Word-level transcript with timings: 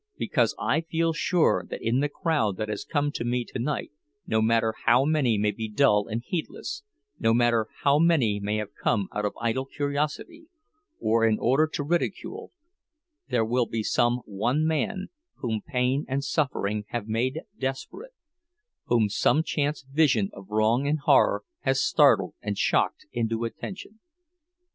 Because 0.17 0.55
I 0.59 0.81
feel 0.81 1.13
sure 1.13 1.63
that 1.69 1.83
in 1.83 1.99
the 1.99 2.09
crowd 2.09 2.57
that 2.57 2.69
has 2.69 2.83
come 2.85 3.11
to 3.11 3.23
me 3.23 3.45
tonight, 3.45 3.91
no 4.25 4.41
matter 4.41 4.73
how 4.85 5.05
many 5.05 5.37
may 5.37 5.51
be 5.51 5.69
dull 5.69 6.07
and 6.07 6.23
heedless, 6.25 6.81
no 7.19 7.35
matter 7.35 7.67
how 7.83 7.99
many 7.99 8.39
may 8.39 8.55
have 8.57 8.73
come 8.73 9.09
out 9.13 9.25
of 9.25 9.33
idle 9.39 9.65
curiosity, 9.67 10.47
or 10.99 11.23
in 11.23 11.37
order 11.37 11.67
to 11.73 11.83
ridicule—there 11.83 13.45
will 13.45 13.67
be 13.67 13.83
some 13.83 14.21
one 14.25 14.65
man 14.65 15.09
whom 15.35 15.61
pain 15.63 16.05
and 16.07 16.23
suffering 16.23 16.85
have 16.87 17.07
made 17.07 17.41
desperate, 17.59 18.15
whom 18.85 19.07
some 19.07 19.43
chance 19.43 19.83
vision 19.83 20.31
of 20.33 20.49
wrong 20.49 20.87
and 20.87 21.01
horror 21.01 21.43
has 21.59 21.79
startled 21.79 22.33
and 22.41 22.57
shocked 22.57 23.05
into 23.13 23.43
attention. 23.43 23.99